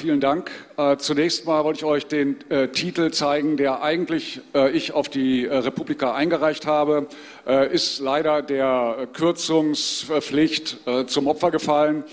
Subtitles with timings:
[0.00, 0.50] vielen Dank.
[0.78, 5.10] Äh, zunächst mal wollte ich euch den äh, Titel zeigen, der eigentlich äh, ich auf
[5.10, 7.06] die äh, Republika eingereicht habe.
[7.46, 12.04] Äh, ist leider der Kürzungspflicht äh, zum Opfer gefallen.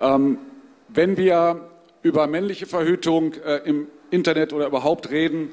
[0.00, 0.38] Ähm,
[0.88, 1.68] wenn wir
[2.02, 3.34] über männliche Verhütung
[3.64, 5.50] im Internet oder überhaupt reden,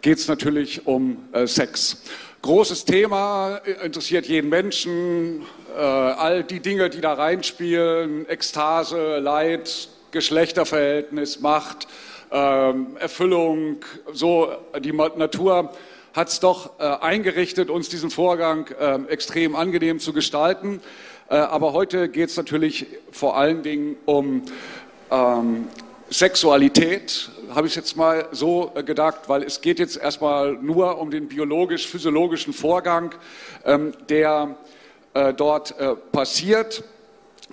[0.00, 2.02] geht es natürlich um Sex.
[2.42, 5.46] Großes Thema, interessiert jeden Menschen,
[5.76, 11.88] all die Dinge, die da reinspielen, Ekstase, Leid, Geschlechterverhältnis, Macht,
[12.30, 13.78] ähm, Erfüllung,
[14.12, 15.72] so die Natur
[16.14, 20.80] hat es doch äh, eingerichtet, uns diesen Vorgang äh, extrem angenehm zu gestalten.
[21.28, 24.42] Äh, aber heute geht es natürlich vor allen Dingen um
[25.10, 25.68] ähm,
[26.10, 31.10] Sexualität, habe ich jetzt mal so äh, gedacht, weil es geht jetzt erstmal nur um
[31.10, 33.14] den biologisch-physiologischen Vorgang,
[33.64, 34.56] ähm, der
[35.14, 36.84] äh, dort äh, passiert.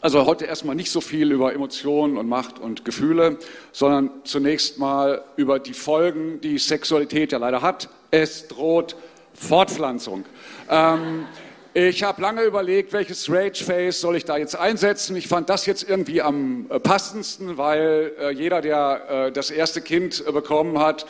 [0.01, 3.37] Also heute erstmal nicht so viel über Emotionen und Macht und Gefühle,
[3.73, 7.89] sondern zunächst mal über die Folgen, die Sexualität ja leider hat.
[8.11, 8.95] Es droht
[9.33, 10.25] Fortpflanzung.
[10.69, 11.25] Ähm,
[11.73, 15.15] ich habe lange überlegt, welches Rage Face soll ich da jetzt einsetzen.
[15.15, 19.81] Ich fand das jetzt irgendwie am äh, passendsten, weil äh, jeder, der äh, das erste
[19.81, 21.05] Kind äh, bekommen hat,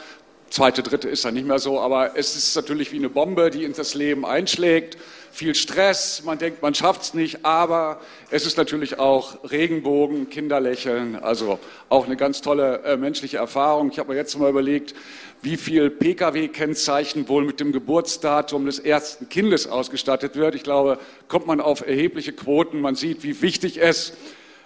[0.49, 3.63] zweite, dritte ist dann nicht mehr so, aber es ist natürlich wie eine Bombe, die
[3.63, 4.97] in das Leben einschlägt
[5.31, 7.99] viel Stress, man denkt, man schafft es nicht, aber
[8.29, 13.89] es ist natürlich auch Regenbogen, Kinderlächeln, also auch eine ganz tolle äh, menschliche Erfahrung.
[13.91, 14.95] Ich habe mir jetzt mal überlegt,
[15.41, 20.55] wie viel Pkw-Kennzeichen wohl mit dem Geburtsdatum des ersten Kindes ausgestattet wird.
[20.55, 22.81] Ich glaube, kommt man auf erhebliche Quoten.
[22.81, 24.13] Man sieht, wie wichtig es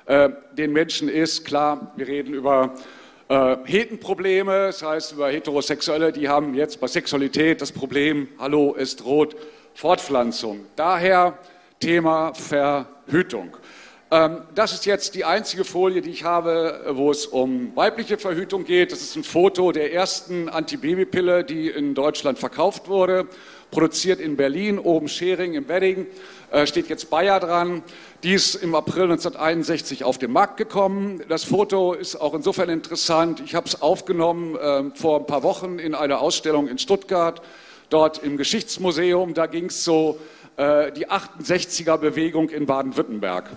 [0.06, 1.46] äh, den Menschen ist.
[1.46, 2.74] Klar, wir reden über
[3.30, 8.96] äh, Hetenprobleme, das heißt über Heterosexuelle, die haben jetzt bei Sexualität das Problem, hallo, es
[8.96, 9.36] droht
[9.76, 10.66] Fortpflanzung.
[10.76, 11.38] Daher
[11.80, 13.58] Thema Verhütung.
[14.14, 18.64] Ähm, das ist jetzt die einzige Folie, die ich habe, wo es um weibliche Verhütung
[18.64, 18.92] geht.
[18.92, 23.28] Das ist ein Foto der ersten Antibabypille, die in Deutschland verkauft wurde,
[23.72, 26.06] produziert in Berlin, oben Schering im Wedding,
[26.52, 27.82] äh, steht jetzt Bayer dran.
[28.22, 31.24] Die ist im April 1961 auf den Markt gekommen.
[31.28, 33.42] Das Foto ist auch insofern interessant.
[33.44, 37.42] Ich habe es aufgenommen äh, vor ein paar Wochen in einer Ausstellung in Stuttgart
[37.94, 39.34] dort im Geschichtsmuseum.
[39.34, 40.20] Da ging es so
[40.58, 43.50] äh, die 68er-Bewegung in Baden-Württemberg.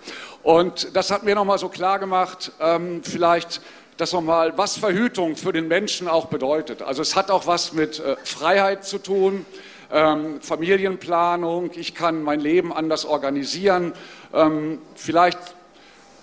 [0.43, 3.61] Und das hat mir nochmal so klar gemacht, ähm, vielleicht
[3.97, 6.83] das nochmal, was Verhütung für den Menschen auch bedeutet.
[6.83, 9.47] Also es hat auch was mit äh, Freiheit zu tun.
[9.91, 13.95] Ähm, Familienplanung, ich kann mein Leben anders organisieren.
[14.35, 15.39] Ähm, vielleicht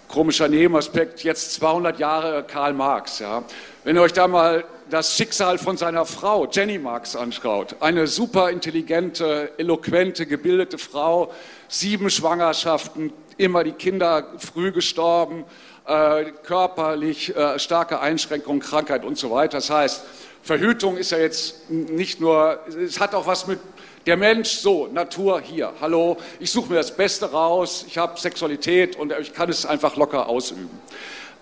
[0.08, 3.18] komischer Nebenaspekt, jetzt 200 Jahre Karl Marx.
[3.20, 3.44] Ja.
[3.86, 8.50] Wenn ihr euch da mal das Schicksal von seiner Frau, Jenny Marx, anschaut, eine super
[8.50, 11.34] intelligente, eloquente, gebildete Frau,
[11.68, 15.44] sieben Schwangerschaften, immer die Kinder früh gestorben,
[15.86, 19.58] äh, körperlich äh, starke Einschränkungen, Krankheit und so weiter.
[19.58, 20.06] Das heißt,
[20.44, 23.60] Verhütung ist ja jetzt nicht nur, es hat auch was mit
[24.06, 28.96] der Mensch, so, Natur hier, hallo, ich suche mir das Beste raus, ich habe Sexualität
[28.96, 30.70] und ich kann es einfach locker ausüben.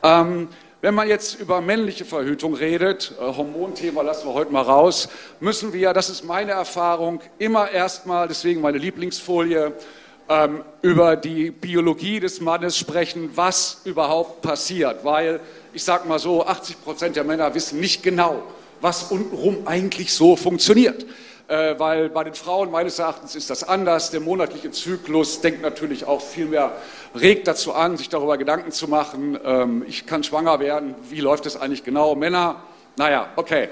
[0.01, 0.47] Ähm,
[0.81, 5.09] wenn man jetzt über männliche Verhütung redet, äh, Hormonthema lassen wir heute mal raus,
[5.39, 9.73] müssen wir, das ist meine Erfahrung, immer erstmal, deswegen meine Lieblingsfolie,
[10.27, 15.03] ähm, über die Biologie des Mannes sprechen, was überhaupt passiert.
[15.03, 15.39] Weil,
[15.73, 18.41] ich sage mal so, 80 Prozent der Männer wissen nicht genau,
[18.81, 21.05] was untenrum eigentlich so funktioniert.
[21.51, 24.09] Äh, weil bei den Frauen meines Erachtens ist das anders.
[24.09, 26.71] Der monatliche Zyklus denkt natürlich auch viel mehr,
[27.13, 29.37] regt dazu an, sich darüber Gedanken zu machen.
[29.43, 32.15] Ähm, ich kann schwanger werden, wie läuft es eigentlich genau?
[32.15, 32.63] Männer,
[32.95, 33.67] naja, okay.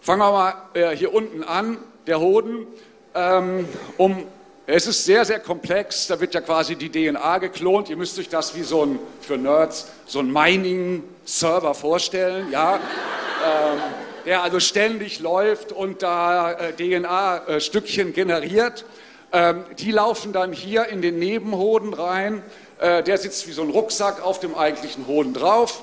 [0.00, 2.68] Fangen wir mal äh, hier unten an, der Hoden.
[3.16, 4.22] Ähm, um,
[4.68, 7.90] es ist sehr, sehr komplex, da wird ja quasi die DNA geklont.
[7.90, 12.74] Ihr müsst euch das wie so ein, für Nerds, so ein Mining-Server vorstellen, ja.
[13.44, 13.80] ähm,
[14.24, 18.84] der also ständig läuft und da äh, DNA-Stückchen generiert.
[19.32, 22.42] Ähm, die laufen dann hier in den Nebenhoden rein.
[22.78, 25.82] Äh, der sitzt wie so ein Rucksack auf dem eigentlichen Hoden drauf.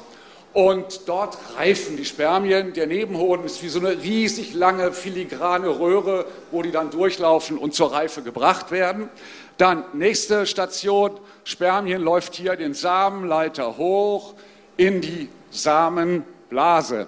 [0.54, 2.74] Und dort reifen die Spermien.
[2.74, 7.74] Der Nebenhoden ist wie so eine riesig lange filigrane Röhre, wo die dann durchlaufen und
[7.74, 9.10] zur Reife gebracht werden.
[9.58, 11.12] Dann nächste Station,
[11.46, 14.34] Spermien läuft hier den Samenleiter hoch
[14.76, 17.08] in die Samenblase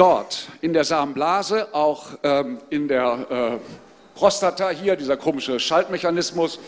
[0.00, 6.58] dort in der Samenblase, auch ähm, in der äh, Prostata hier, dieser komische Schaltmechanismus,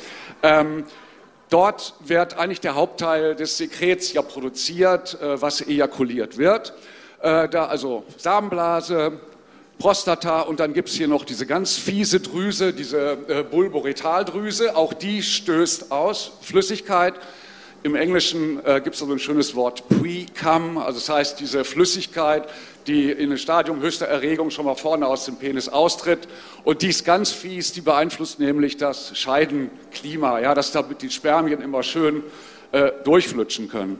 [0.42, 0.84] ähm,
[1.48, 6.74] dort wird eigentlich der Hauptteil des Sekrets ja produziert, äh, was ejakuliert wird.
[7.22, 9.18] Äh, da also Samenblase,
[9.78, 14.92] Prostata und dann gibt es hier noch diese ganz fiese Drüse, diese äh, Bulboretaldrüse, auch
[14.92, 17.14] die stößt aus Flüssigkeit
[17.84, 22.48] Im Englischen äh, gibt es also ein schönes Wort pre-cum, also das heißt diese Flüssigkeit,
[22.86, 26.28] die in ein Stadium höchster Erregung schon mal vorne aus dem Penis austritt.
[26.62, 31.60] Und die ist ganz fies, die beeinflusst nämlich das Scheidenklima, ja, dass damit die Spermien
[31.60, 32.22] immer schön
[32.70, 33.98] äh, durchflutschen können.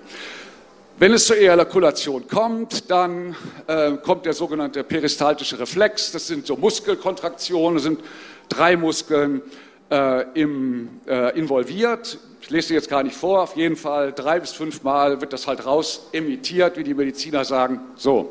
[1.01, 3.35] Wenn es zur Ejakulation kommt, dann
[3.67, 6.13] äh, kommt der sogenannte peristaltische Reflex.
[6.13, 8.01] Das sind so Muskelkontraktionen, das sind
[8.49, 9.43] drei Muskeln
[9.91, 12.19] äh, im, äh, involviert.
[12.43, 13.41] Ich lese sie jetzt gar nicht vor.
[13.41, 17.45] Auf jeden Fall drei bis fünf Mal wird das halt raus emittiert, wie die Mediziner
[17.45, 17.81] sagen.
[17.95, 18.31] So,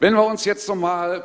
[0.00, 1.22] wenn wir uns jetzt nochmal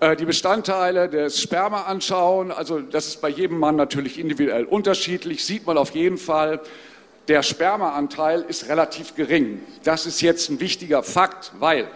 [0.00, 5.44] äh, die Bestandteile des Sperma anschauen, also das ist bei jedem Mann natürlich individuell unterschiedlich,
[5.44, 6.60] sieht man auf jeden Fall,
[7.28, 9.62] der Spermaanteil ist relativ gering.
[9.84, 11.86] Das ist jetzt ein wichtiger Fakt, weil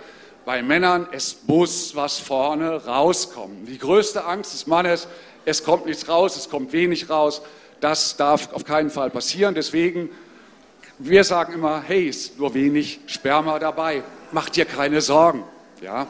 [0.45, 3.67] bei Männern es muss was vorne rauskommen.
[3.67, 5.09] Die größte Angst des Mannes,
[5.45, 7.43] es kommt nichts raus, es kommt wenig raus.
[7.83, 9.57] Das darf auf keinen Fall passieren.
[9.57, 10.09] Deswegen,
[10.99, 14.05] wir sagen immer, hey, ist nur wenig Sperma dabei.
[14.31, 15.43] Macht dir keine Sorgen.
[15.81, 16.07] Ja?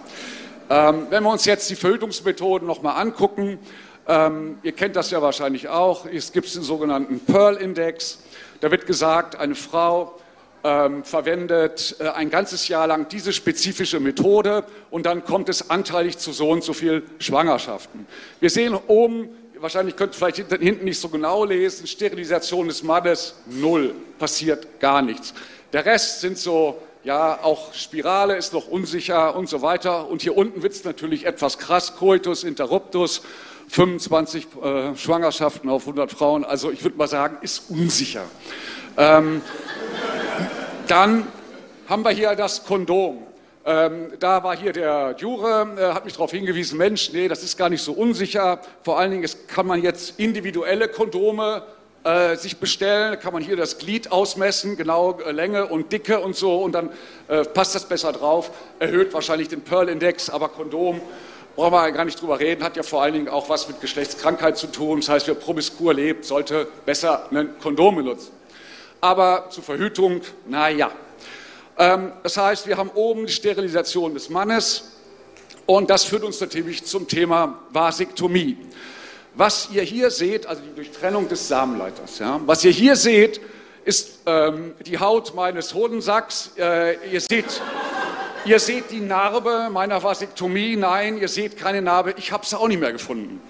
[0.69, 3.59] Ähm, wenn wir uns jetzt die Verhütungsmethoden nochmal angucken,
[4.07, 8.19] ähm, ihr kennt das ja wahrscheinlich auch, es gibt den sogenannten Pearl-Index.
[8.61, 10.21] Da wird gesagt, eine Frau
[10.65, 16.19] ähm, verwendet äh, ein ganzes Jahr lang diese spezifische Methode und dann kommt es anteilig
[16.19, 18.07] zu so und so viel Schwangerschaften.
[18.41, 19.31] Wir sehen oben,
[19.63, 25.01] wahrscheinlich könnt ihr vielleicht hinten nicht so genau lesen, Sterilisation des Mannes null, passiert gar
[25.01, 25.33] nichts.
[25.73, 30.09] Der Rest sind so, ja, auch Spirale ist noch unsicher und so weiter.
[30.09, 33.23] Und hier unten wird es natürlich etwas krass, Coitus interruptus,
[33.69, 38.25] 25 äh, Schwangerschaften auf 100 Frauen, also ich würde mal sagen, ist unsicher.
[38.99, 39.41] Ähm,
[40.89, 41.27] dann
[41.89, 43.27] haben wir hier das Kondom.
[43.65, 47.57] Ähm, da war hier der Jure, äh, hat mich darauf hingewiesen, Mensch, nee, das ist
[47.57, 48.61] gar nicht so unsicher.
[48.83, 51.63] Vor allen Dingen es kann man jetzt individuelle Kondome
[52.03, 56.35] äh, sich bestellen, kann man hier das Glied ausmessen, genau äh, Länge und Dicke und
[56.35, 56.91] so und dann
[57.29, 58.51] äh, passt das besser drauf,
[58.81, 61.01] erhöht wahrscheinlich den Pearl-Index, aber Kondom
[61.55, 64.57] brauchen wir gar nicht drüber reden, hat ja vor allen Dingen auch was mit Geschlechtskrankheit
[64.57, 65.01] zu tun.
[65.01, 68.33] Das heißt, wer promiskur lebt, sollte besser ein Kondom benutzen.
[69.01, 70.87] Aber zur Verhütung, naja.
[70.87, 70.97] Ähm,
[71.77, 74.93] das heißt, wir haben oben die Sterilisation des Mannes
[75.67, 78.59] und das führt uns natürlich zum Thema Vasektomie.
[79.35, 83.41] Was ihr hier seht, also die Durchtrennung des Samenleiters, ja, was ihr hier seht,
[83.85, 86.53] ist ähm, die Haut meines Hodensacks.
[86.59, 87.61] Äh, ihr seht
[88.45, 90.75] Ihr seht die Narbe meiner Vasektomie.
[90.75, 92.15] Nein, ihr seht keine Narbe.
[92.17, 93.41] Ich habe es auch nicht mehr gefunden.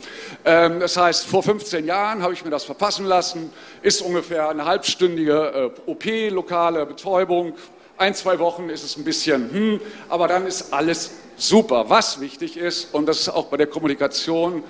[0.44, 3.50] Ähm, das heißt, vor 15 Jahren habe ich mir das verpassen lassen.
[3.80, 7.54] Ist ungefähr eine halbstündige äh, OP, lokale Betäubung.
[8.02, 11.84] Ein, zwei Wochen ist es ein bisschen, hm, aber dann ist alles super.
[11.86, 14.64] Was wichtig ist, und das ist auch bei der Kommunikation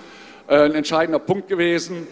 [0.49, 2.07] äh, ein entscheidender Punkt gewesen,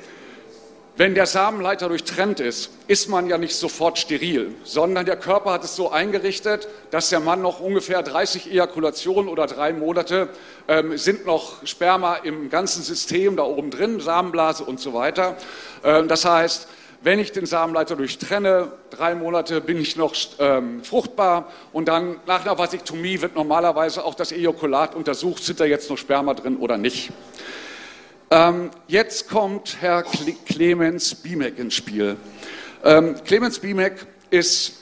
[0.96, 5.62] wenn der Samenleiter durchtrennt ist, ist man ja nicht sofort steril, sondern der Körper hat
[5.62, 10.30] es so eingerichtet, dass der Mann noch ungefähr 30 Ejakulationen oder drei Monate
[10.68, 15.36] ähm, sind noch Sperma im ganzen System da oben drin, Samenblase und so weiter.
[15.84, 16.66] Ähm, das heißt,
[17.02, 22.44] wenn ich den Samenleiter durchtrenne, drei Monate bin ich noch ähm, fruchtbar und dann nach
[22.44, 26.76] einer Vasektomie wird normalerweise auch das Ejakulat untersucht, sind da jetzt noch Sperma drin oder
[26.76, 27.10] nicht.
[28.30, 30.04] Ähm, jetzt kommt Herr
[30.46, 32.16] Clemens Biemek ins Spiel.
[32.84, 34.74] Ähm, Clemens Biemek ist,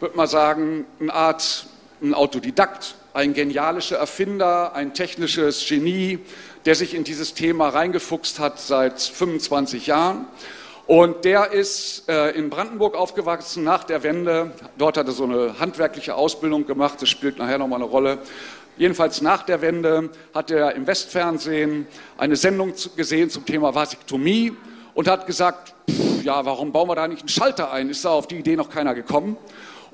[0.00, 1.66] würde man sagen, eine Art
[2.02, 6.18] ein Autodidakt, ein genialischer Erfinder, ein technisches Genie,
[6.64, 10.26] der sich in dieses Thema reingefuchst hat seit 25 Jahren.
[10.86, 14.52] Und der ist äh, in Brandenburg aufgewachsen nach der Wende.
[14.78, 17.00] Dort hat er so eine handwerkliche Ausbildung gemacht.
[17.00, 18.18] Das spielt nachher nochmal eine Rolle.
[18.76, 21.86] Jedenfalls nach der Wende hat er im Westfernsehen
[22.18, 24.54] eine Sendung gesehen zum Thema Vasektomie
[24.94, 27.88] und hat gesagt, pff, ja, warum bauen wir da nicht einen Schalter ein?
[27.88, 29.36] Ist da auf die Idee noch keiner gekommen?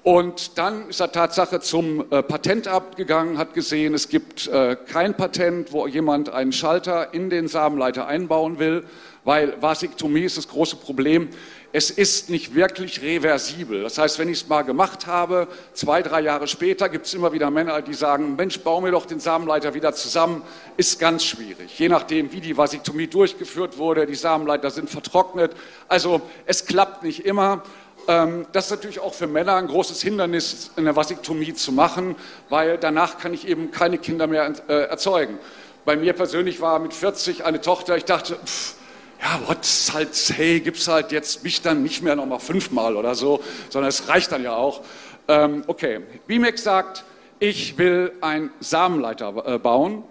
[0.04, 5.14] Und dann ist er Tatsache zum äh, Patentamt gegangen, hat gesehen, es gibt äh, kein
[5.14, 8.84] Patent, wo jemand einen Schalter in den Samenleiter einbauen will,
[9.28, 11.28] weil Vasektomie ist das große Problem
[11.70, 13.82] es ist nicht wirklich reversibel.
[13.82, 17.32] Das heißt, wenn ich es mal gemacht habe, zwei, drei Jahre später gibt es immer
[17.32, 20.42] wieder Männer, die sagen, Mensch, bau mir doch den Samenleiter wieder zusammen.
[20.78, 21.78] Ist ganz schwierig.
[21.78, 25.52] Je nachdem, wie die Vasektomie durchgeführt wurde, die Samenleiter sind vertrocknet.
[25.88, 27.62] Also es klappt nicht immer.
[28.08, 32.16] Ähm, das ist natürlich auch für Männer ein großes Hindernis, eine Vasektomie zu machen,
[32.48, 35.38] weil danach kann ich eben keine Kinder mehr äh, erzeugen.
[35.84, 38.77] Bei mir persönlich war mit 40 eine Tochter, ich dachte, pff,
[39.20, 43.42] ja, was halt, hey, gibt's halt jetzt mich dann nicht mehr nochmal fünfmal oder so,
[43.68, 44.82] sondern es reicht dann ja auch.
[45.26, 47.04] Ähm, okay, BIMEX sagt,
[47.38, 50.02] ich will ein Samenleiter äh, bauen.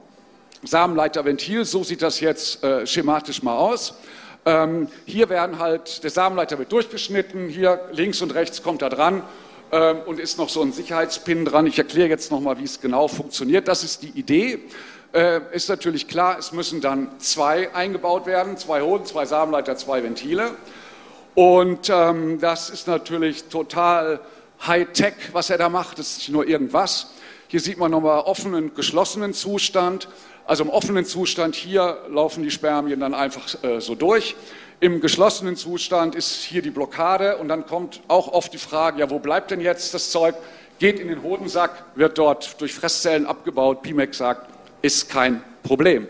[0.63, 3.95] Samenleiterventil, so sieht das jetzt äh, schematisch mal aus.
[4.45, 9.23] Ähm, hier werden halt, der Samenleiter wird durchgeschnitten, hier links und rechts kommt er dran
[9.71, 11.67] ähm, und ist noch so ein Sicherheitspin dran.
[11.67, 13.67] Ich erkläre jetzt nochmal, wie es genau funktioniert.
[13.67, 14.59] Das ist die Idee.
[15.17, 20.03] Äh, ist natürlich klar, es müssen dann zwei eingebaut werden, zwei Hoden, zwei Samenleiter, zwei
[20.03, 20.51] Ventile.
[21.33, 24.19] Und ähm, das ist natürlich total
[24.67, 25.97] High-Tech, was er da macht.
[25.97, 27.13] Das ist nicht nur irgendwas.
[27.47, 30.07] Hier sieht man nochmal offenen, geschlossenen Zustand.
[30.45, 34.35] Also im offenen Zustand hier laufen die Spermien dann einfach äh, so durch.
[34.81, 39.09] Im geschlossenen Zustand ist hier die Blockade und dann kommt auch oft die Frage, ja,
[39.09, 40.35] wo bleibt denn jetzt das Zeug?
[40.77, 43.81] Geht in den Hodensack, wird dort durch Fresszellen abgebaut.
[43.81, 46.07] PIMEC sagt, ist kein Problem.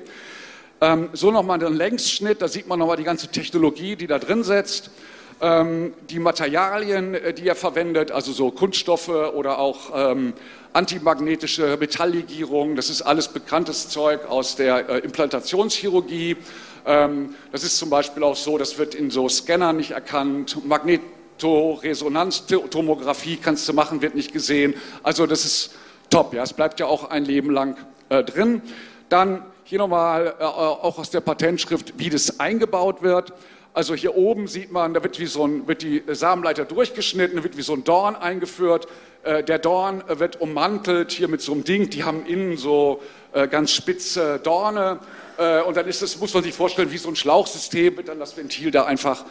[0.80, 4.44] Ähm, so nochmal den Längsschnitt, da sieht man nochmal die ganze Technologie, die da drin
[4.44, 4.92] sitzt.
[5.40, 10.34] Ähm, die Materialien, äh, die er verwendet, also so Kunststoffe oder auch ähm,
[10.74, 16.38] antimagnetische Metalllegierung, das ist alles bekanntes Zeug aus der äh, Implantationschirurgie.
[16.86, 20.66] Ähm, das ist zum Beispiel auch so, das wird in so Scannern nicht erkannt.
[20.66, 24.74] Magnetoresonanztomographie kannst du machen, wird nicht gesehen.
[25.04, 25.76] Also das ist
[26.10, 27.78] top, ja, es bleibt ja auch ein Leben lang
[28.10, 28.62] äh, drin.
[29.10, 33.34] Dann hier nochmal äh, auch aus der Patentschrift, wie das eingebaut wird.
[33.74, 37.44] Also hier oben sieht man, da wird, wie so ein, wird die Samenleiter durchgeschnitten, da
[37.44, 38.88] wird wie so ein Dorn eingeführt.
[39.24, 43.02] Äh, der Dorn wird ummantelt hier mit so einem Ding, die haben innen so
[43.34, 45.00] äh, ganz spitze Dorne.
[45.38, 48.20] Äh, und dann ist das, muss man sich vorstellen, wie so ein Schlauchsystem, wird dann
[48.20, 49.26] das Ventil da einfach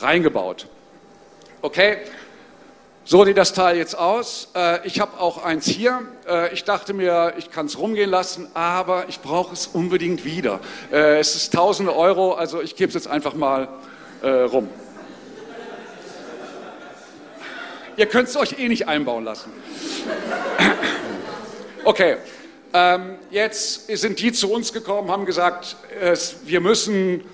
[0.00, 0.66] reingebaut.
[1.60, 1.98] Okay,
[3.04, 4.48] so sieht das Teil jetzt aus.
[4.84, 6.02] Ich habe auch eins hier.
[6.52, 10.60] Ich dachte mir, ich kann es rumgehen lassen, aber ich brauche es unbedingt wieder.
[10.90, 13.68] Es ist tausende Euro, also ich gebe es jetzt einfach mal
[14.22, 14.68] äh, rum.
[17.96, 19.52] Ihr könnt es euch eh nicht einbauen lassen.
[21.84, 22.18] Okay,
[22.72, 27.24] ähm, jetzt sind die zu uns gekommen, haben gesagt, äh, wir müssen,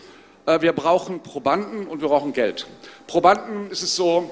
[0.47, 2.67] äh, wir brauchen Probanden und wir brauchen Geld.
[3.07, 4.31] Probanden ist es so,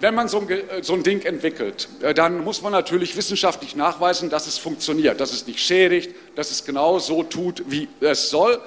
[0.00, 3.74] wenn man so ein, äh, so ein Ding entwickelt, äh, dann muss man natürlich wissenschaftlich
[3.74, 8.28] nachweisen, dass es funktioniert, dass es nicht schädigt, dass es genau so tut, wie es
[8.28, 8.60] soll.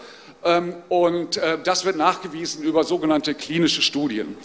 [0.44, 4.36] Ähm, und äh, das wird nachgewiesen über sogenannte klinische Studien.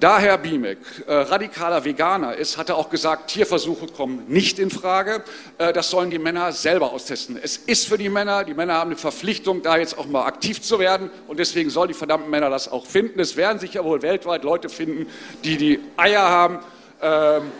[0.00, 4.70] Da Herr Biemek äh, radikaler Veganer ist, hat er auch gesagt, Tierversuche kommen nicht in
[4.70, 5.22] Frage.
[5.58, 7.38] Äh, das sollen die Männer selber austesten.
[7.40, 10.60] Es ist für die Männer, die Männer haben eine Verpflichtung, da jetzt auch mal aktiv
[10.60, 11.10] zu werden.
[11.28, 13.20] Und deswegen sollen die verdammten Männer das auch finden.
[13.20, 15.06] Es werden sich ja wohl weltweit Leute finden,
[15.44, 16.58] die die Eier haben,
[17.00, 17.52] ähm,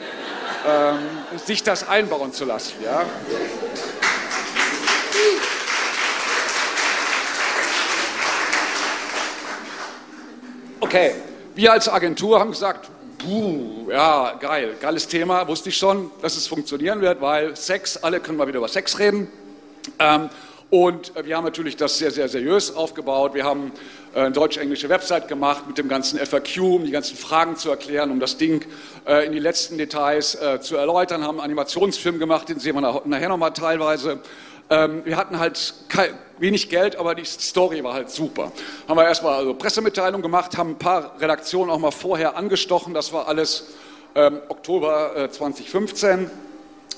[0.66, 0.98] ähm,
[1.44, 2.74] sich das einbauen zu lassen.
[2.82, 3.04] Ja?
[10.80, 11.14] Okay,
[11.54, 16.46] wir als Agentur haben gesagt, puh, ja, geil, geiles Thema, wusste ich schon, dass es
[16.46, 19.28] funktionieren wird, weil Sex, alle können mal wieder über Sex reden.
[19.98, 20.28] Ähm,
[20.70, 23.34] und wir haben natürlich das sehr, sehr seriös aufgebaut.
[23.34, 23.72] Wir haben
[24.14, 28.10] äh, eine deutsch-englische Website gemacht mit dem ganzen FAQ, um die ganzen Fragen zu erklären,
[28.10, 28.64] um das Ding
[29.06, 33.02] äh, in die letzten Details äh, zu erläutern, haben einen Animationsfilm gemacht, den sehen wir
[33.04, 34.20] nachher nochmal teilweise.
[34.70, 35.74] Ähm, wir hatten halt
[36.38, 38.52] wenig Geld, aber die Story war halt super.
[38.88, 42.94] Haben wir erstmal also Pressemitteilung gemacht, haben ein paar Redaktionen auch mal vorher angestochen.
[42.94, 43.68] Das war alles
[44.14, 46.30] ähm, Oktober äh, 2015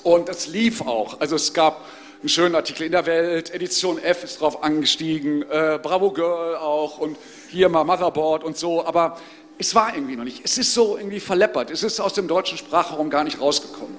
[0.03, 1.21] und es lief auch.
[1.21, 1.85] Also es gab
[2.21, 6.99] einen schönen Artikel in der Welt, Edition F ist drauf angestiegen, äh, Bravo Girl auch
[6.99, 7.19] und
[7.51, 9.19] hier mal Motherboard und so, aber
[9.59, 10.41] es war irgendwie noch nicht.
[10.45, 11.71] Es ist so irgendwie verleppert.
[11.71, 13.97] Es ist aus dem deutschen Sprachraum gar nicht rausgekommen.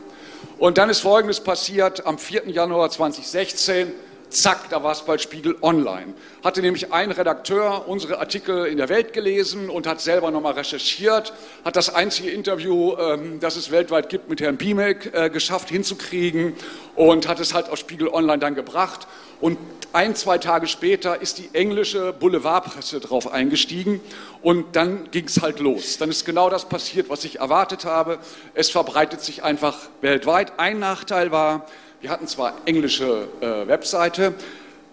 [0.58, 2.50] Und dann ist Folgendes passiert am 4.
[2.50, 3.92] Januar 2016.
[4.29, 6.13] Zack, da war es bei Spiegel Online.
[6.44, 11.34] Hatte nämlich ein Redakteur unsere Artikel in der Welt gelesen und hat selber nochmal recherchiert,
[11.63, 16.53] hat das einzige Interview, ähm, das es weltweit gibt, mit Herrn Biemek äh, geschafft hinzukriegen
[16.96, 19.08] und hat es halt auf Spiegel Online dann gebracht.
[19.39, 19.58] Und
[19.94, 24.01] ein, zwei Tage später ist die englische Boulevardpresse drauf eingestiegen
[24.41, 25.98] und dann ging es halt los.
[25.98, 28.20] Dann ist genau das passiert, was ich erwartet habe.
[28.53, 30.60] Es verbreitet sich einfach weltweit.
[30.60, 31.67] Ein Nachteil war,
[32.02, 34.34] wir hatten zwar englische äh, Webseite,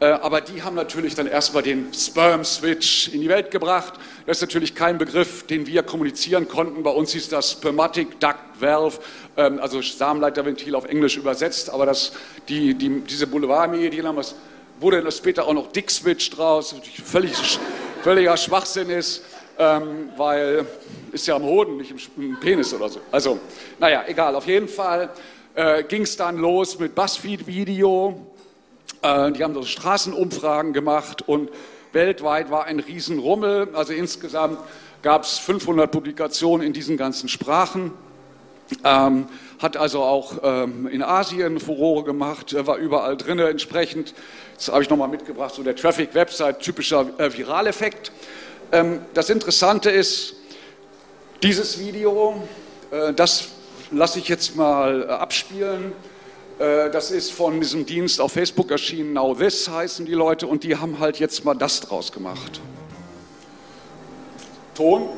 [0.02, 3.94] äh, aber die haben natürlich dann erstmal den Sperm Switch in die Welt gebracht.
[4.26, 6.82] Das ist natürlich kein Begriff, den wir kommunizieren konnten.
[6.82, 8.99] Bei uns hieß das Spermatic Duct Valve,
[9.37, 11.71] ähm, also Samenleiterventil auf Englisch übersetzt.
[11.71, 12.12] Aber das,
[12.49, 14.35] die, die, diese Boulevardmedien haben das,
[14.80, 17.61] wurde dann später auch noch Dick Switch draus, völlig,
[18.02, 19.23] völliger Schwachsinn ist.
[19.59, 20.66] Ähm, weil
[21.12, 23.00] ist ja am Hoden, nicht im, im Penis oder so.
[23.12, 23.38] Also,
[23.78, 25.11] naja, egal, auf jeden Fall
[25.54, 28.26] äh, ging es dann los mit Buzzfeed-Video.
[29.02, 31.50] Äh, die haben so Straßenumfragen gemacht und
[31.92, 33.68] weltweit war ein Riesenrummel.
[33.75, 34.59] Also insgesamt
[35.02, 37.92] gab es 500 Publikationen in diesen ganzen Sprachen.
[38.85, 39.26] Ähm,
[39.59, 43.38] hat also auch ähm, in Asien Furore gemacht, war überall drin.
[43.38, 44.14] Entsprechend,
[44.56, 48.11] das habe ich nochmal mitgebracht, so der Traffic-Website, typischer äh, Viraleffekt.
[48.73, 50.35] Ähm, das Interessante ist,
[51.42, 52.42] dieses Video,
[52.90, 53.49] äh, das
[53.92, 55.92] lasse ich jetzt mal äh, abspielen.
[56.58, 60.64] Äh, das ist von diesem Dienst auf Facebook erschienen, Now This heißen die Leute, und
[60.64, 62.61] die haben halt jetzt mal das draus gemacht.
[64.75, 65.08] Ton.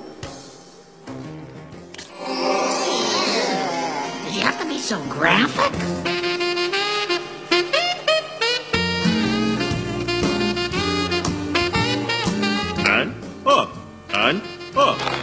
[4.32, 5.72] You have to be so graphic?
[12.86, 13.14] And
[13.46, 13.70] up,
[14.12, 14.42] and
[14.76, 15.13] up.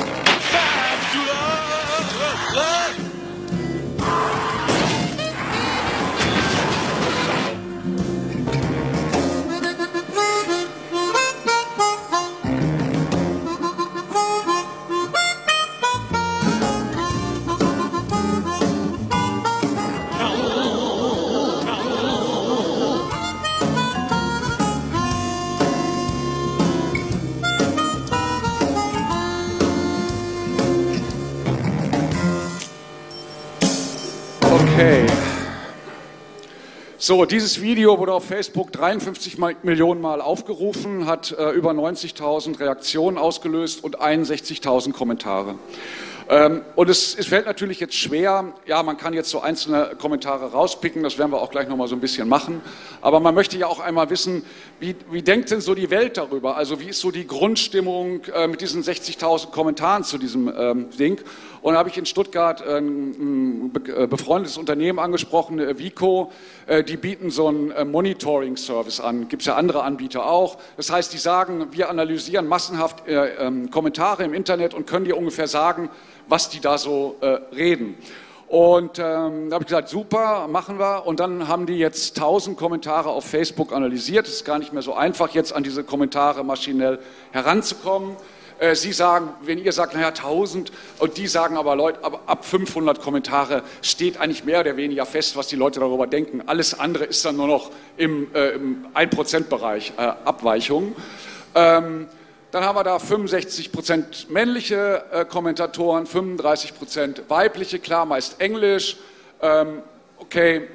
[37.04, 42.60] So, dieses Video wurde auf Facebook 53 Mal- Millionen Mal aufgerufen, hat äh, über 90.000
[42.60, 45.56] Reaktionen ausgelöst und 61.000 Kommentare.
[46.34, 50.54] Ähm, und es, es fällt natürlich jetzt schwer, ja, man kann jetzt so einzelne Kommentare
[50.54, 52.62] rauspicken, das werden wir auch gleich nochmal so ein bisschen machen.
[53.02, 54.46] Aber man möchte ja auch einmal wissen,
[54.80, 56.56] wie, wie denkt denn so die Welt darüber?
[56.56, 61.20] Also wie ist so die Grundstimmung äh, mit diesen 60.000 Kommentaren zu diesem ähm, Ding?
[61.62, 66.32] Und da habe ich in Stuttgart äh, ein be- befreundetes Unternehmen angesprochen, äh, Vico.
[66.66, 69.28] Äh, Die bieten so einen Monitoring-Service an.
[69.28, 70.58] Gibt es ja andere Anbieter auch.
[70.78, 75.18] Das heißt, die sagen, wir analysieren massenhaft äh, ähm, Kommentare im Internet und können dir
[75.18, 75.90] ungefähr sagen,
[76.32, 77.98] was die da so äh, reden.
[78.48, 81.06] Und ähm, da habe ich gesagt, super, machen wir.
[81.06, 84.28] Und dann haben die jetzt 1000 Kommentare auf Facebook analysiert.
[84.28, 87.00] Es ist gar nicht mehr so einfach, jetzt an diese Kommentare maschinell
[87.32, 88.16] heranzukommen.
[88.60, 92.46] Äh, Sie sagen, wenn ihr sagt, naja, 1000, und die sagen aber, Leute, ab, ab
[92.46, 96.44] 500 Kommentare steht eigentlich mehr oder weniger fest, was die Leute darüber denken.
[96.46, 100.96] Alles andere ist dann nur noch im, äh, im 1%-Bereich äh, Abweichung.
[101.56, 102.08] Ähm,
[102.52, 108.98] dann haben wir da 65 Prozent männliche äh, Kommentatoren, 35 Prozent weibliche, klar, meist Englisch.
[109.42, 109.82] Ähm,
[110.18, 110.68] okay,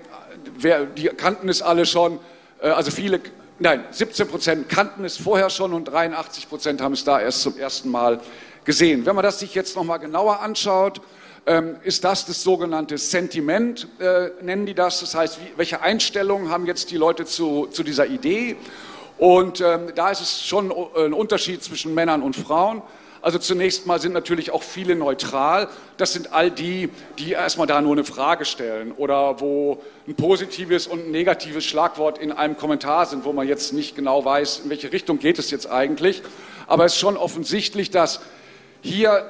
[0.58, 2.18] wer, die kannten es alle schon.
[2.60, 3.20] Äh, also viele,
[3.58, 7.58] nein, 17 Prozent kannten es vorher schon und 83 Prozent haben es da erst zum
[7.58, 8.20] ersten Mal
[8.64, 9.04] gesehen.
[9.04, 11.02] Wenn man das sich jetzt nochmal genauer anschaut,
[11.46, 15.00] ähm, ist das das sogenannte Sentiment, äh, nennen die das.
[15.00, 18.56] Das heißt, wie, welche Einstellungen haben jetzt die Leute zu, zu dieser Idee?
[19.18, 22.82] Und ähm, da ist es schon ein Unterschied zwischen Männern und Frauen.
[23.22, 25.68] Also zunächst mal sind natürlich auch viele neutral.
[25.96, 30.86] Das sind all die, die erstmal da nur eine Frage stellen oder wo ein positives
[30.86, 34.70] und ein negatives Schlagwort in einem Kommentar sind, wo man jetzt nicht genau weiß, in
[34.70, 36.22] welche Richtung geht es jetzt eigentlich.
[36.68, 38.20] Aber es ist schon offensichtlich, dass
[38.80, 39.24] hier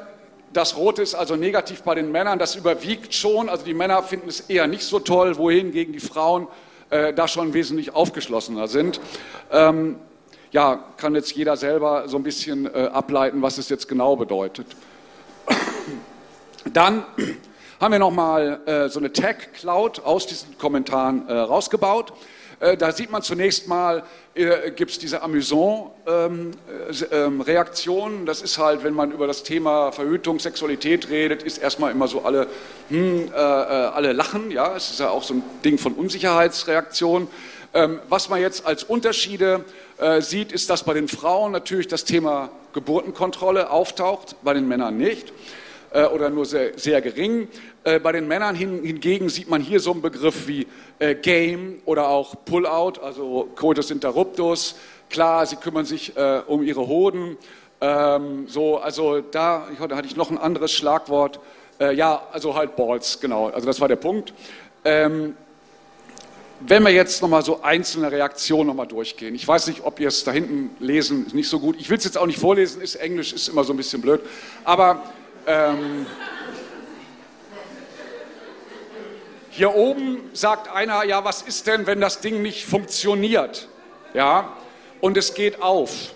[0.53, 3.49] das Rote ist also negativ bei den Männern, das überwiegt schon.
[3.49, 6.49] Also die Männer finden es eher nicht so toll, wohingegen die Frauen
[6.91, 9.01] äh, da schon wesentlich aufgeschlossener sind.
[9.51, 9.97] Ähm,
[10.53, 14.67] ja, kann jetzt jeder selber so ein bisschen äh, ableiten, was es jetzt genau bedeutet.
[16.73, 17.05] Dann
[17.81, 22.13] haben wir nochmal äh, so eine Tag-Cloud aus diesen Kommentaren äh, rausgebaut.
[22.61, 24.03] Äh, da sieht man zunächst mal,
[24.35, 28.13] äh, gibt es diese Amüsant-Reaktion.
[28.13, 32.09] Ähm, das ist halt, wenn man über das Thema Verhütung, Sexualität redet, ist erstmal immer
[32.09, 32.47] so alle,
[32.89, 34.51] hm, äh, äh, alle lachen.
[34.51, 37.29] Ja, es ist ja auch so ein Ding von Unsicherheitsreaktion.
[37.75, 39.65] Ähm, was man jetzt als Unterschiede
[39.99, 44.97] äh, sieht, ist, dass bei den Frauen natürlich das Thema Geburtenkontrolle auftaucht, bei den Männern
[44.97, 45.33] nicht äh,
[45.93, 47.49] oder nur sehr, sehr gering.
[47.85, 50.67] Äh, bei den Männern hin, hingegen sieht man hier so einen Begriff wie
[50.99, 54.77] äh, Game oder auch Pull-out, also Coitus interruptus.
[55.09, 57.37] Klar, sie kümmern sich äh, um ihre Hoden.
[57.81, 61.39] Ähm, so, also da, ich, da hatte ich noch ein anderes Schlagwort.
[61.79, 63.51] Äh, ja, also halt Balls, genau.
[63.51, 64.33] Also das war der Punkt.
[64.85, 65.37] Ähm,
[66.61, 69.35] wenn wir jetzt nochmal so einzelne Reaktionen nochmal durchgehen.
[69.35, 71.77] Ich weiß nicht, ob ihr es da hinten lesen, ist nicht so gut.
[71.79, 74.23] Ich will es jetzt auch nicht vorlesen, ist Englisch, ist immer so ein bisschen blöd.
[74.65, 75.03] Aber
[75.47, 76.07] ähm,
[79.51, 83.69] hier oben sagt einer, ja, was ist denn, wenn das Ding nicht funktioniert?
[84.13, 84.53] Ja,
[85.01, 86.13] und es geht auf.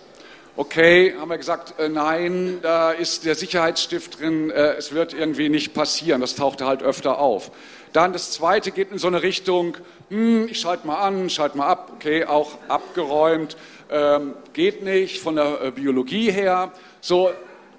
[0.57, 5.49] Okay, haben wir gesagt, äh, nein, da ist der Sicherheitsstift drin, äh, es wird irgendwie
[5.49, 7.51] nicht passieren, das tauchte halt öfter auf.
[7.93, 9.77] Dann das zweite geht in so eine Richtung,
[10.11, 13.57] hm, ich schalte mal an, schalte mal ab, okay, auch abgeräumt,
[13.91, 16.73] ähm, geht nicht von der äh, Biologie her.
[17.01, 17.31] So,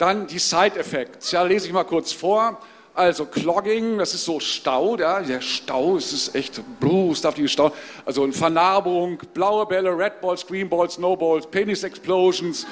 [0.01, 2.59] dann die Side Effects, ja, lese ich mal kurz vor.
[2.93, 7.71] Also Clogging, das ist so Stau, ja, der Stau, es ist echt blue, stuffy Stau.
[8.05, 12.65] Also eine Vernarbung, blaue Bälle, Red Balls, Green Balls, No Balls, Penis Explosions,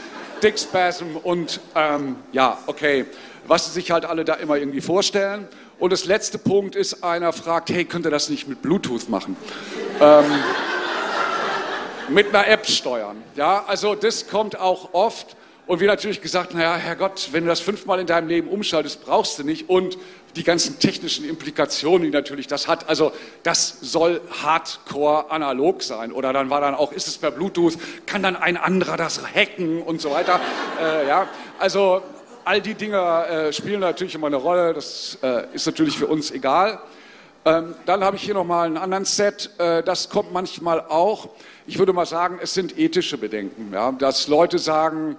[0.44, 3.06] Dick Spasm und ähm, ja, okay,
[3.48, 5.48] was sie sich halt alle da immer irgendwie vorstellen.
[5.78, 9.38] Und das letzte Punkt ist, einer fragt, hey, könnt ihr das nicht mit Bluetooth machen?
[10.02, 10.26] ähm,
[12.10, 13.24] mit einer App steuern.
[13.36, 15.36] Ja, also das kommt auch oft.
[15.69, 19.38] Und wir natürlich gesagt, naja, Herrgott, wenn du das fünfmal in deinem Leben umschaltest, brauchst
[19.38, 19.69] du nicht.
[19.69, 19.99] Und
[20.36, 23.12] die ganzen technischen Implikationen, die natürlich das hat, also
[23.43, 26.12] das soll hardcore analog sein.
[26.12, 27.77] Oder dann war dann auch, ist es per Bluetooth,
[28.08, 30.39] kann dann ein anderer das hacken und so weiter.
[30.82, 31.27] Äh, ja,
[31.60, 32.01] also
[32.45, 34.73] all die Dinge äh, spielen natürlich immer eine Rolle.
[34.73, 36.79] Das äh, ist natürlich für uns egal.
[37.45, 39.51] Ähm, dann habe ich hier nochmal einen anderen Set.
[39.60, 41.29] Äh, das kommt manchmal auch.
[41.67, 43.71] Ich würde mal sagen, es sind ethische Bedenken.
[43.71, 43.91] Ja?
[43.91, 45.15] Dass Leute sagen,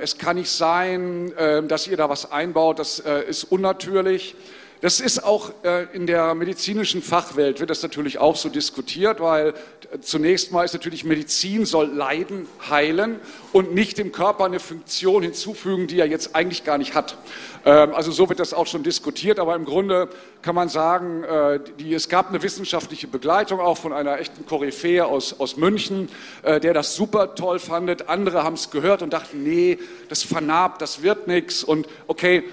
[0.00, 4.34] es kann nicht sein, äh, dass ihr da was einbaut, das äh, ist unnatürlich.
[4.80, 9.48] Das ist auch äh, in der medizinischen Fachwelt wird das natürlich auch so diskutiert, weil
[9.92, 13.16] äh, zunächst mal ist natürlich Medizin soll Leiden heilen
[13.52, 17.18] und nicht dem Körper eine Funktion hinzufügen, die er jetzt eigentlich gar nicht hat.
[17.66, 20.08] Ähm, also so wird das auch schon diskutiert, aber im Grunde
[20.40, 25.04] kann man sagen, äh, die, es gab eine wissenschaftliche Begleitung auch von einer echten Koryphäe
[25.04, 26.08] aus, aus München,
[26.42, 28.08] der das super toll fandet.
[28.08, 32.44] Andere haben es gehört und dachten, nee, das vernarbt, das wird nichts und okay,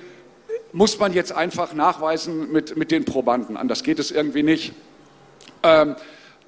[0.78, 3.58] muss man jetzt einfach nachweisen mit, mit den Probanden.
[3.58, 4.74] Anders geht es irgendwie nicht.
[5.63, 5.96] Ähm,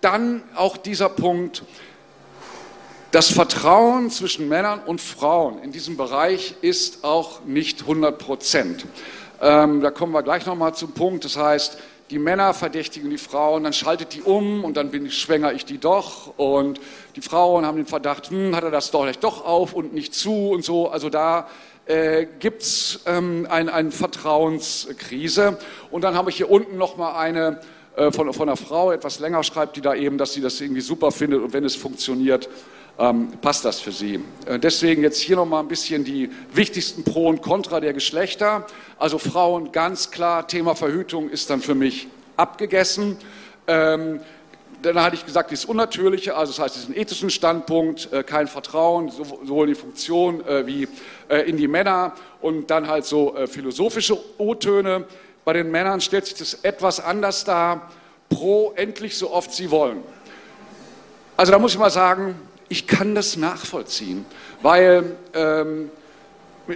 [0.01, 1.63] dann auch dieser Punkt,
[3.09, 8.85] das Vertrauen zwischen Männern und Frauen in diesem Bereich ist auch nicht 100 Prozent.
[9.41, 11.25] Ähm, da kommen wir gleich nochmal zum Punkt.
[11.25, 11.79] Das heißt,
[12.11, 15.65] die Männer verdächtigen die Frauen, dann schaltet die um und dann bin ich, schwänger ich
[15.65, 16.37] die doch.
[16.37, 16.79] Und
[17.15, 20.13] die Frauen haben den Verdacht, hm, hat er das doch vielleicht doch auf und nicht
[20.13, 20.87] zu und so.
[20.87, 21.47] Also da
[21.89, 25.57] äh, gibt es ähm, eine ein Vertrauenskrise.
[25.89, 27.59] Und dann habe ich hier unten nochmal eine
[27.95, 30.81] äh, von, von einer Frau, etwas länger schreibt, die da eben, dass sie das irgendwie
[30.81, 32.47] super findet und wenn es funktioniert,
[32.99, 34.19] ähm, passt das für sie.
[34.45, 38.67] Äh, deswegen jetzt hier nochmal ein bisschen die wichtigsten Pro und Contra der Geschlechter.
[38.99, 43.17] Also Frauen, ganz klar, Thema Verhütung ist dann für mich abgegessen.
[43.67, 44.19] Ähm,
[44.81, 49.09] dann hatte ich gesagt, dieses Unnatürliche, also das heißt diesen ethischen Standpunkt, äh, kein Vertrauen,
[49.09, 50.87] sowohl in die Funktion äh, wie
[51.27, 55.05] äh, in die Männer und dann halt so philosophische O-Töne.
[55.43, 57.91] Bei den Männern stellt sich das etwas anders dar,
[58.29, 60.03] pro endlich so oft sie wollen.
[61.35, 62.35] Also da muss ich mal sagen,
[62.69, 64.25] ich kann das nachvollziehen,
[64.61, 65.91] weil ähm,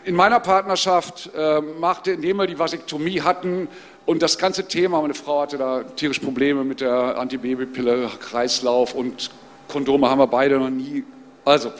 [0.05, 3.67] in meiner Partnerschaft äh, machte, indem wir die Vasektomie hatten,
[4.05, 9.29] und das ganze Thema, meine Frau hatte da tierisch Probleme mit der Antibabypille, Kreislauf und
[9.69, 11.05] Kondome haben wir beide noch nie.
[11.45, 11.71] Also,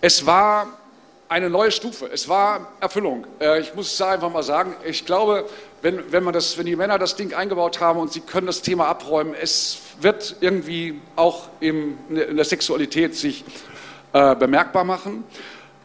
[0.00, 0.66] es war
[1.28, 3.26] eine neue Stufe, es war Erfüllung.
[3.40, 5.48] Äh, ich muss es einfach mal sagen, ich glaube,
[5.82, 8.62] wenn, wenn, man das, wenn die Männer das Ding eingebaut haben und sie können das
[8.62, 13.44] Thema abräumen, es wird irgendwie auch in der Sexualität sich
[14.12, 15.24] äh, bemerkbar machen.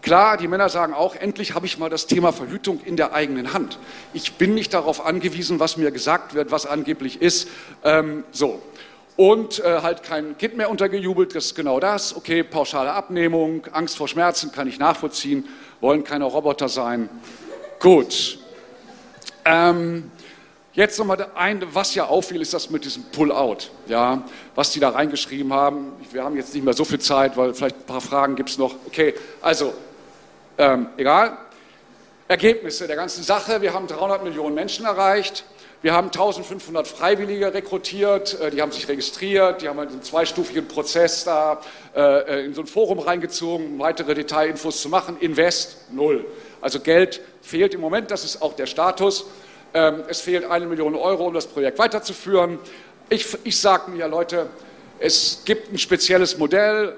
[0.02, 3.54] Klar, die Männer sagen auch, endlich habe ich mal das Thema Verhütung in der eigenen
[3.54, 3.78] Hand.
[4.14, 7.48] Ich bin nicht darauf angewiesen, was mir gesagt wird, was angeblich ist.
[7.84, 8.62] Ähm, so.
[9.16, 12.16] Und äh, halt kein Kind mehr untergejubelt, das ist genau das.
[12.16, 15.48] Okay, pauschale Abnehmung, Angst vor Schmerzen kann ich nachvollziehen,
[15.82, 17.08] wollen keine Roboter sein.
[17.80, 18.40] Gut.
[19.46, 20.10] Ähm,
[20.74, 24.24] Jetzt nochmal ein, was ja auffiel, ist das mit diesem Pull-out, ja,
[24.56, 25.92] was die da reingeschrieben haben.
[26.12, 28.58] Wir haben jetzt nicht mehr so viel Zeit, weil vielleicht ein paar Fragen gibt es
[28.58, 28.76] noch.
[28.88, 29.74] Okay, also
[30.58, 31.38] ähm, egal.
[32.28, 33.62] Ergebnisse der ganzen Sache.
[33.62, 35.44] Wir haben 300 Millionen Menschen erreicht.
[35.82, 41.24] Wir haben 1500 Freiwillige rekrutiert, äh, die haben sich registriert, die haben einen zweistufigen Prozess
[41.24, 41.60] da
[41.96, 45.18] äh, in so ein Forum reingezogen, um weitere Detailinfos zu machen.
[45.20, 46.24] Invest, null.
[46.62, 49.26] Also Geld fehlt im Moment, das ist auch der Status.
[49.74, 52.60] Ähm, es fehlt eine Million Euro, um das Projekt weiterzuführen.
[53.10, 54.48] Ich, ich sage mir, Leute,
[55.00, 56.96] es gibt ein spezielles Modell,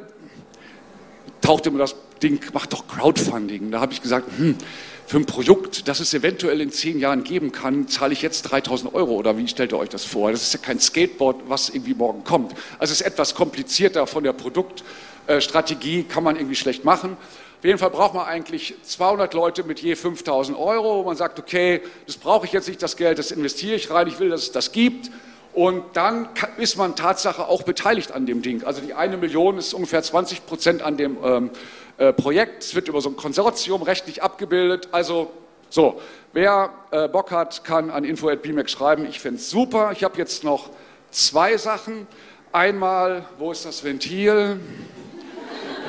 [1.39, 3.69] taucht immer das Ding, macht doch Crowdfunding.
[3.71, 4.57] Da habe ich gesagt, hm,
[5.05, 8.93] für ein Projekt, das es eventuell in zehn Jahren geben kann, zahle ich jetzt 3000
[8.95, 10.31] Euro oder wie stellt ihr euch das vor?
[10.31, 12.53] Das ist ja kein Skateboard, was irgendwie morgen kommt.
[12.79, 17.17] Also es ist etwas komplizierter von der Produktstrategie, kann man irgendwie schlecht machen.
[17.59, 20.99] Auf jeden Fall braucht man eigentlich 200 Leute mit je 5000 Euro.
[20.99, 24.07] wo Man sagt, okay, das brauche ich jetzt nicht, das Geld, das investiere ich rein,
[24.07, 25.11] ich will, dass es das gibt.
[25.53, 28.63] Und dann ist man Tatsache auch beteiligt an dem Ding.
[28.63, 31.49] Also die eine Million ist ungefähr 20 Prozent an dem ähm,
[31.97, 32.63] äh, Projekt.
[32.63, 34.89] Es wird über so ein Konsortium rechtlich abgebildet.
[34.91, 35.31] Also
[35.69, 36.01] so,
[36.33, 39.05] wer äh, Bock hat, kann an info.bmac schreiben.
[39.05, 39.91] Ich finde es super.
[39.91, 40.71] Ich habe jetzt noch
[41.11, 42.07] zwei Sachen.
[42.51, 44.59] Einmal, wo ist das Ventil?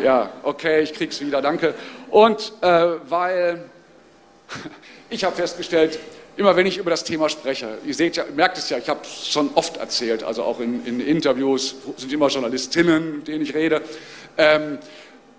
[0.03, 1.74] Ja, okay, ich krieg's wieder, danke.
[2.11, 3.64] Und äh, weil
[5.11, 5.98] ich habe festgestellt,
[6.37, 9.01] immer wenn ich über das Thema spreche, ihr seht ja, merkt es ja, ich habe
[9.03, 13.55] es schon oft erzählt, also auch in, in, Interviews sind immer Journalistinnen, mit denen ich
[13.55, 13.83] rede.
[14.37, 14.79] Ähm,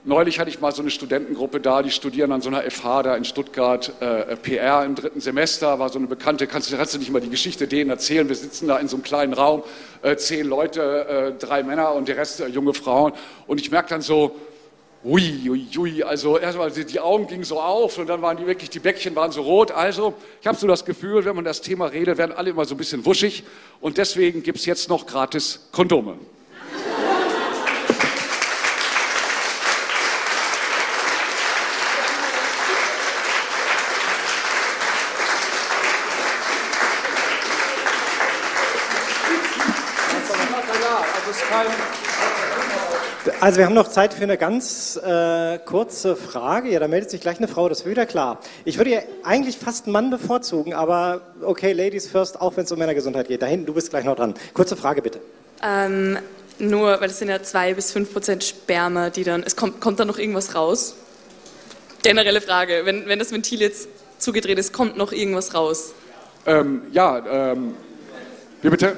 [0.05, 3.15] neulich hatte ich mal so eine Studentengruppe da, die studieren an so einer FH da
[3.15, 7.11] in Stuttgart, äh, PR im dritten Semester, war so eine Bekannte, kannst, kannst, du nicht
[7.11, 8.27] mal die Geschichte denen erzählen?
[8.29, 9.63] Wir sitzen da in so einem kleinen Raum,
[10.01, 13.13] äh, zehn Leute, äh, drei Männer und der Rest äh, junge Frauen
[13.47, 14.35] und ich merke dann so,
[15.07, 18.71] Ui, ui, ui, also erstmal die Augen gingen so auf und dann waren die wirklich,
[18.71, 19.69] die Bäckchen waren so rot.
[19.69, 22.73] Also ich habe so das Gefühl, wenn man das Thema redet, werden alle immer so
[22.73, 23.43] ein bisschen wuschig
[23.81, 26.17] und deswegen gibt es jetzt noch gratis Kondome.
[43.45, 46.71] Also wir haben noch Zeit für eine ganz äh, kurze Frage.
[46.71, 48.39] Ja, da meldet sich gleich eine Frau, das ist wieder klar.
[48.63, 52.71] Ich würde ja eigentlich fast einen Mann bevorzugen, aber okay, Ladies first, auch wenn es
[52.71, 53.43] um Männergesundheit geht.
[53.43, 54.33] Da hinten, du bist gleich noch dran.
[54.55, 55.19] Kurze Frage bitte.
[55.61, 56.17] Ähm,
[56.57, 59.99] nur, weil es sind ja zwei bis fünf Prozent Sperma, die dann, es kommt, kommt
[59.99, 60.95] da noch irgendwas raus?
[62.01, 65.93] Generelle Frage, wenn, wenn das Ventil jetzt zugedreht ist, kommt noch irgendwas raus?
[66.47, 67.75] Ähm, ja, ähm,
[68.63, 68.95] wie bitte?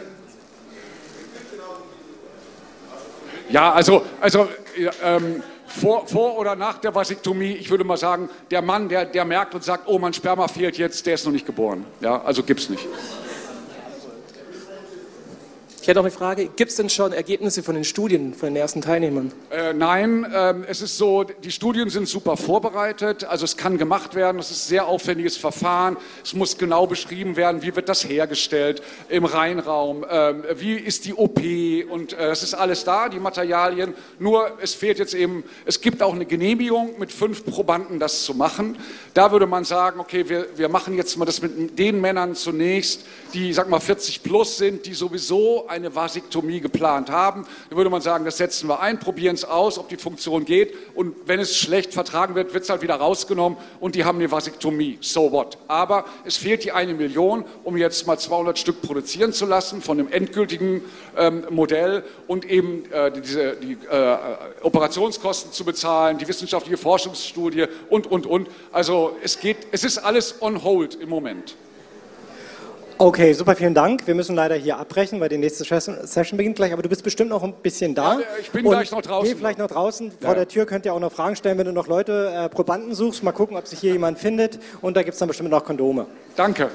[3.49, 4.47] Ja, also, also
[5.03, 9.25] ähm, vor, vor oder nach der Vasektomie, ich würde mal sagen, der Mann, der, der
[9.25, 11.85] merkt und sagt, oh, mein Sperma fehlt jetzt, der ist noch nicht geboren.
[12.01, 12.85] Ja, also gibt's nicht.
[15.87, 16.49] Ich hätte auch eine Frage.
[16.53, 19.31] Gibt es denn schon Ergebnisse von den Studien, von den ersten Teilnehmern?
[19.49, 23.23] Äh, nein, äh, es ist so, die Studien sind super vorbereitet.
[23.23, 24.37] Also es kann gemacht werden.
[24.37, 25.95] Es ist ein sehr aufwendiges Verfahren.
[26.25, 31.13] Es muss genau beschrieben werden, wie wird das hergestellt im Reinraum, äh, wie ist die
[31.13, 31.39] OP
[31.89, 33.93] und äh, es ist alles da, die Materialien.
[34.19, 38.33] Nur es fehlt jetzt eben, es gibt auch eine Genehmigung mit fünf Probanden, das zu
[38.33, 38.77] machen.
[39.13, 43.05] Da würde man sagen, okay, wir, wir machen jetzt mal das mit den Männern zunächst,
[43.33, 47.89] die, sag mal, 40 plus sind, die sowieso ein eine Vasektomie geplant haben, dann würde
[47.89, 51.39] man sagen, das setzen wir ein, probieren es aus, ob die Funktion geht und wenn
[51.39, 54.97] es schlecht vertragen wird, wird es halt wieder rausgenommen und die haben eine Vasektomie.
[55.01, 55.57] So what?
[55.67, 59.97] Aber es fehlt die eine Million, um jetzt mal 200 Stück produzieren zu lassen von
[59.97, 60.81] dem endgültigen
[61.17, 64.17] ähm, Modell und eben äh, diese, die äh,
[64.61, 68.49] Operationskosten zu bezahlen, die wissenschaftliche Forschungsstudie und, und, und.
[68.71, 71.55] Also es geht, es ist alles on hold im Moment.
[72.99, 74.07] Okay, super, vielen Dank.
[74.07, 77.29] Wir müssen leider hier abbrechen, weil die nächste Session beginnt gleich, aber du bist bestimmt
[77.29, 78.19] noch ein bisschen da.
[78.19, 79.29] Ja, ich bin Und gleich noch draußen.
[79.29, 80.07] Geh vielleicht noch draußen.
[80.07, 80.25] Ja.
[80.25, 82.95] Vor der Tür könnt ihr auch noch Fragen stellen, wenn du noch Leute, äh, Probanden
[82.95, 83.21] suchst.
[83.23, 84.57] Mal gucken, ob sich hier jemand findet.
[84.81, 86.07] Und da gibt es dann bestimmt noch Kondome.
[86.35, 86.71] Danke.